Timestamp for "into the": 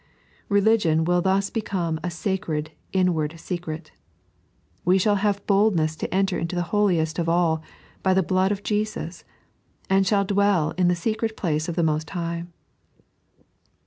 6.39-6.63